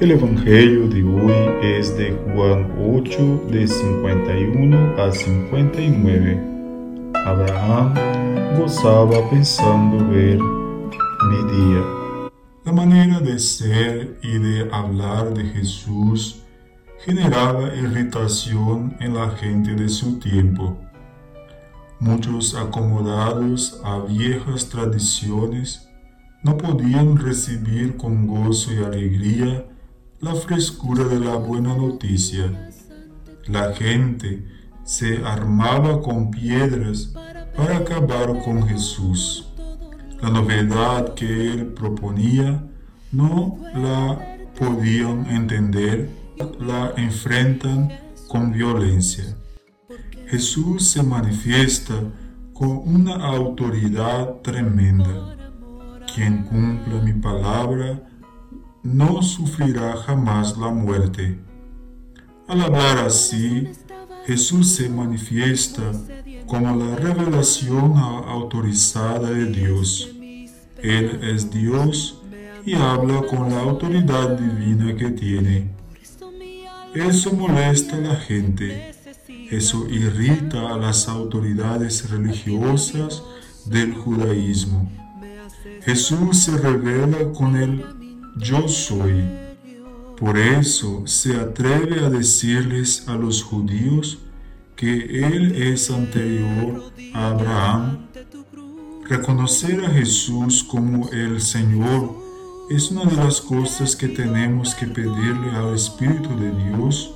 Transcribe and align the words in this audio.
El 0.00 0.12
Evangelio 0.12 0.86
de 0.86 1.02
hoy 1.02 1.34
es 1.60 1.98
de 1.98 2.12
Juan 2.12 2.72
8, 2.78 3.46
de 3.50 3.66
51 3.66 4.94
a 4.96 5.10
59. 5.10 6.40
Abraham 7.26 7.94
gozaba 8.56 9.28
pensando 9.28 10.08
ver 10.08 10.38
mi 10.38 11.52
día. 11.52 12.30
La 12.64 12.72
manera 12.72 13.18
de 13.18 13.40
ser 13.40 14.20
y 14.22 14.38
de 14.38 14.70
hablar 14.70 15.34
de 15.34 15.42
Jesús 15.46 16.44
generaba 17.04 17.74
irritación 17.74 18.96
en 19.00 19.14
la 19.14 19.30
gente 19.30 19.74
de 19.74 19.88
su 19.88 20.20
tiempo. 20.20 20.78
Muchos 21.98 22.54
acomodados 22.54 23.80
a 23.84 23.98
viejas 23.98 24.68
tradiciones 24.68 25.88
no 26.44 26.56
podían 26.56 27.16
recibir 27.16 27.96
con 27.96 28.28
gozo 28.28 28.72
y 28.72 28.84
alegría 28.84 29.64
la 30.20 30.34
frescura 30.34 31.04
de 31.04 31.20
la 31.20 31.36
buena 31.36 31.76
noticia. 31.76 32.72
La 33.46 33.72
gente 33.72 34.44
se 34.84 35.18
armaba 35.24 36.02
con 36.02 36.30
piedras 36.30 37.12
para 37.56 37.78
acabar 37.78 38.42
con 38.42 38.66
Jesús. 38.66 39.48
La 40.20 40.30
novedad 40.30 41.14
que 41.14 41.52
él 41.52 41.66
proponía 41.66 42.64
no 43.12 43.58
la 43.74 44.36
podían 44.58 45.26
entender, 45.30 46.10
la 46.58 46.92
enfrentan 46.96 47.92
con 48.26 48.52
violencia. 48.52 49.36
Jesús 50.26 50.88
se 50.88 51.02
manifiesta 51.02 51.94
con 52.52 52.78
una 52.84 53.14
autoridad 53.14 54.40
tremenda. 54.42 55.36
Quien 56.12 56.42
cumpla 56.42 57.00
mi 57.02 57.12
palabra 57.12 58.02
no 58.94 59.22
sufrirá 59.22 59.96
jamás 59.96 60.56
la 60.56 60.68
muerte. 60.68 61.38
Al 62.46 62.62
hablar 62.62 62.98
así, 62.98 63.68
Jesús 64.26 64.68
se 64.68 64.88
manifiesta 64.88 65.92
como 66.46 66.74
la 66.76 66.96
revelación 66.96 67.96
autorizada 67.96 69.30
de 69.30 69.46
Dios. 69.46 70.10
Él 70.82 71.20
es 71.22 71.50
Dios 71.50 72.22
y 72.64 72.74
habla 72.74 73.22
con 73.22 73.50
la 73.50 73.60
autoridad 73.60 74.38
divina 74.38 74.96
que 74.96 75.10
tiene. 75.10 75.70
Eso 76.94 77.32
molesta 77.32 77.96
a 77.96 78.00
la 78.00 78.16
gente, 78.16 78.94
eso 79.50 79.86
irrita 79.88 80.74
a 80.74 80.78
las 80.78 81.08
autoridades 81.08 82.08
religiosas 82.10 83.22
del 83.66 83.92
judaísmo. 83.92 84.90
Jesús 85.82 86.38
se 86.38 86.56
revela 86.56 87.32
con 87.32 87.56
el 87.56 87.97
yo 88.38 88.68
soy. 88.68 89.24
Por 90.16 90.36
eso 90.38 91.06
se 91.06 91.36
atreve 91.36 92.04
a 92.04 92.10
decirles 92.10 93.06
a 93.06 93.14
los 93.14 93.42
judíos 93.42 94.18
que 94.74 95.24
Él 95.24 95.54
es 95.62 95.90
anterior 95.90 96.92
a 97.14 97.28
Abraham. 97.28 98.08
Reconocer 99.08 99.84
a 99.84 99.90
Jesús 99.90 100.62
como 100.62 101.08
el 101.10 101.40
Señor 101.40 102.14
es 102.70 102.90
una 102.90 103.04
de 103.04 103.16
las 103.16 103.40
cosas 103.40 103.96
que 103.96 104.08
tenemos 104.08 104.74
que 104.74 104.86
pedirle 104.86 105.50
al 105.52 105.74
Espíritu 105.74 106.28
de 106.36 106.50
Dios 106.50 107.14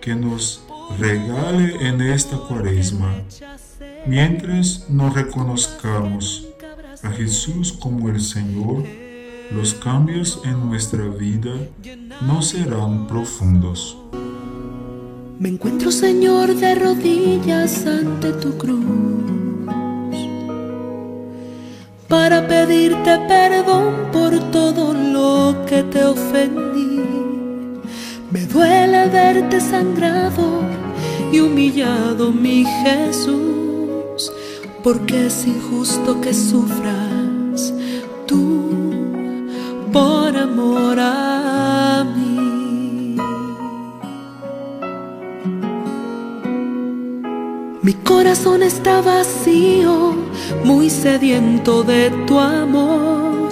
que 0.00 0.14
nos 0.14 0.62
regale 0.98 1.88
en 1.88 2.00
esta 2.00 2.36
cuaresma. 2.36 3.22
Mientras 4.06 4.88
nos 4.90 5.14
reconozcamos 5.14 6.46
a 7.02 7.10
Jesús 7.10 7.72
como 7.72 8.08
el 8.10 8.20
Señor, 8.20 8.84
los 9.54 9.74
cambios 9.74 10.40
en 10.44 10.68
nuestra 10.68 11.06
vida 11.06 11.52
no 12.26 12.42
serán 12.42 13.06
profundos. 13.06 13.96
Me 15.38 15.48
encuentro, 15.48 15.92
Señor, 15.92 16.54
de 16.56 16.74
rodillas 16.74 17.86
ante 17.86 18.32
tu 18.32 18.58
cruz 18.58 18.84
para 22.08 22.46
pedirte 22.46 23.18
perdón 23.28 23.94
por 24.12 24.38
todo 24.50 24.92
lo 24.92 25.64
que 25.66 25.82
te 25.84 26.04
ofendí. 26.04 27.02
Me 28.30 28.46
duele 28.46 29.08
verte 29.08 29.60
sangrado 29.60 30.62
y 31.32 31.40
humillado, 31.40 32.32
mi 32.32 32.64
Jesús, 32.64 34.32
porque 34.82 35.26
es 35.26 35.46
injusto 35.46 36.20
que 36.20 36.34
sufras 36.34 37.23
por 39.94 40.36
amor 40.36 40.98
a 40.98 42.04
mí. 42.16 43.16
Mi 47.80 47.92
corazón 48.10 48.64
está 48.64 49.00
vacío, 49.00 50.16
muy 50.64 50.90
sediento 50.90 51.84
de 51.84 52.10
tu 52.26 52.40
amor. 52.40 53.50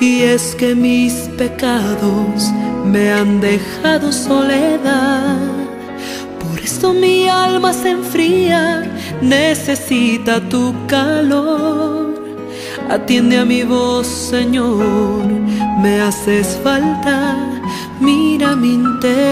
Y 0.00 0.22
es 0.22 0.54
que 0.54 0.74
mis 0.74 1.12
pecados 1.36 2.50
me 2.86 3.12
han 3.12 3.42
dejado 3.42 4.10
soledad. 4.12 5.36
Por 6.42 6.58
eso 6.58 6.94
mi 6.94 7.28
alma 7.28 7.74
se 7.74 7.90
enfría, 7.90 8.90
necesita 9.20 10.40
tu 10.48 10.74
calor. 10.86 11.99
Atiende 12.90 13.38
a 13.38 13.44
mi 13.44 13.62
voz, 13.62 14.08
Señor, 14.08 15.24
me 15.80 16.00
haces 16.00 16.58
falta, 16.64 17.36
mira 18.00 18.56
mi 18.56 18.72
interior. 18.74 19.30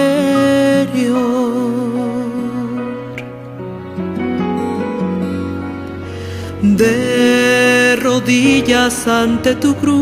De 6.63 7.97
rodillas 8.01 9.09
ante 9.09 9.57
tu 9.57 9.75
cruz, 9.75 9.99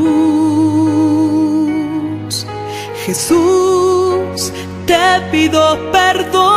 Jesús, 3.06 4.52
te 4.86 5.20
pido 5.32 5.78
perdón 5.90 6.55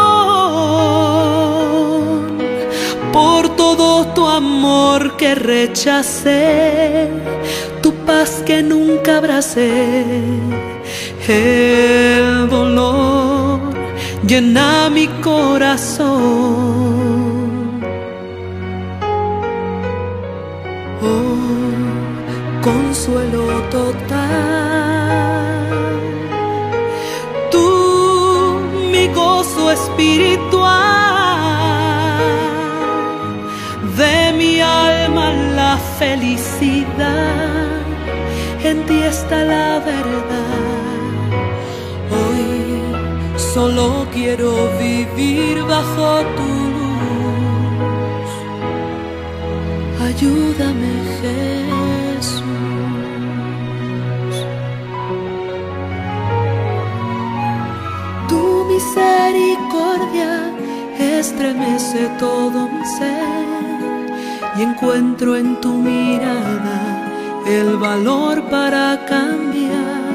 que 5.19 5.35
rechacé, 5.35 7.09
tu 7.81 7.93
paz 8.05 8.41
que 8.45 8.63
nunca 8.63 9.17
abracé, 9.17 9.69
el 11.27 12.47
dolor 12.49 13.59
llena 14.25 14.89
mi 14.89 15.07
corazón. 15.21 16.07
Oh, 21.01 22.61
consuelo 22.61 23.43
total, 23.69 23.99
tú 27.51 27.67
mi 28.93 29.07
gozo 29.09 29.69
espiritual 29.69 30.48
felicidad, 35.99 37.81
en 38.63 38.85
ti 38.85 38.99
está 39.03 39.43
la 39.43 39.79
verdad. 39.79 41.19
Hoy 42.19 42.45
solo 43.53 44.07
quiero 44.13 44.51
vivir 44.79 45.61
bajo 45.63 46.07
tu 46.37 46.51
luz. 46.75 48.31
Ayúdame 50.07 50.93
Jesús. 51.19 52.43
Tu 58.29 58.43
misericordia 58.71 60.31
estremece 61.19 62.01
todo 62.19 62.59
mi 62.69 62.85
ser 62.97 63.58
encuentro 64.61 65.35
en 65.35 65.59
tu 65.61 65.73
mirada 65.73 66.79
el 67.47 67.77
valor 67.77 68.43
para 68.49 69.05
cambiar. 69.05 70.09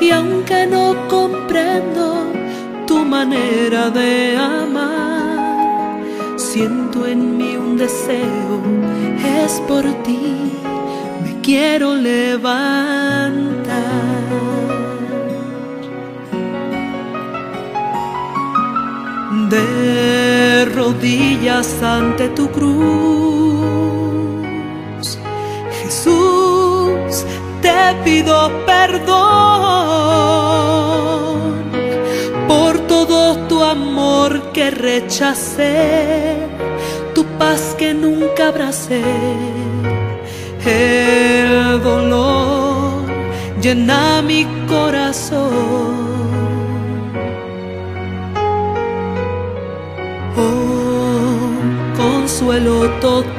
Y 0.00 0.10
aunque 0.10 0.66
no 0.66 0.94
comprendo 1.08 2.32
tu 2.86 2.98
manera 3.04 3.90
de 3.90 4.36
amar, 4.36 6.00
siento 6.36 7.06
en 7.06 7.36
mí 7.36 7.56
un 7.56 7.76
deseo, 7.76 8.62
es 9.42 9.60
por 9.68 9.84
ti, 10.02 10.52
me 11.22 11.40
quiero 11.40 11.94
levantar. 11.94 12.88
De 19.50 20.37
rodillas 20.64 21.82
ante 21.82 22.28
tu 22.28 22.50
cruz 22.50 23.88
Jesús, 25.82 27.24
te 27.62 27.94
pido 28.04 28.50
perdón 28.66 29.18
por 32.46 32.78
todo 32.80 33.36
tu 33.48 33.62
amor 33.62 34.52
que 34.52 34.70
rechacé, 34.70 36.36
tu 37.14 37.24
paz 37.38 37.74
que 37.78 37.94
nunca 37.94 38.48
abracé, 38.48 39.02
el 40.64 41.82
dolor 41.82 43.02
llena 43.60 44.22
mi 44.22 44.46
corazón. 44.66 46.37
Total. 53.00 53.36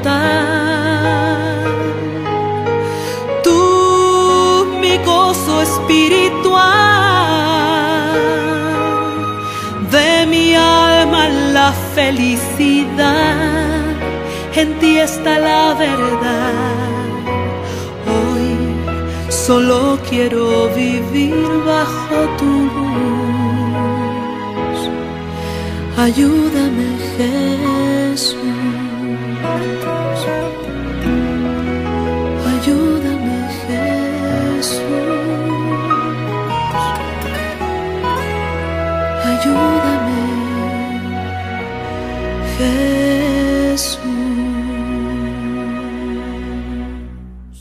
Tú, 3.44 4.68
mi 4.80 4.98
gozo 5.04 5.62
espiritual, 5.62 6.62
de 9.92 10.26
mi 10.28 10.54
alma 10.54 11.28
la 11.54 11.72
felicidad, 11.96 13.96
en 14.56 14.80
ti 14.80 15.00
está 15.00 15.40
la 15.40 15.74
verdad. 15.74 16.54
Hoy 18.16 18.56
solo 19.30 19.98
quiero 20.08 20.70
vivir 20.76 21.48
bajo 21.66 22.16
tu 22.38 22.70
luz. 22.76 22.80
Ayúdame 25.98 26.90
Jesús. 27.18 28.69